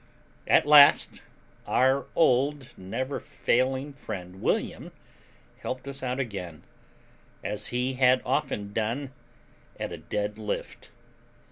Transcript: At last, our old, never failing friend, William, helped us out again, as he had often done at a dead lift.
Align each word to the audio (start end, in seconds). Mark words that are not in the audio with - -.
At 0.47 0.65
last, 0.65 1.21
our 1.67 2.07
old, 2.15 2.73
never 2.75 3.19
failing 3.19 3.93
friend, 3.93 4.41
William, 4.41 4.91
helped 5.59 5.87
us 5.87 6.01
out 6.01 6.19
again, 6.19 6.63
as 7.43 7.67
he 7.67 7.93
had 7.93 8.19
often 8.25 8.73
done 8.73 9.11
at 9.79 9.91
a 9.91 9.97
dead 9.99 10.39
lift. 10.39 10.89